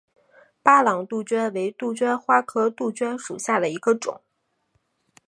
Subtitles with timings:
[0.63, 4.19] 巴朗杜鹃为杜鹃花科杜鹃属下的一个种。